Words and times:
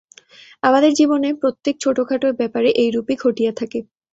আমাদের 0.63 0.91
জীবনে 0.93 1.29
প্রত্যেক 1.41 1.75
ছোটখাট 1.83 2.21
ব্যাপারে 2.39 2.69
এইরূপই 2.81 3.15
ঘটিয়া 3.23 3.51
থাকে। 3.59 3.79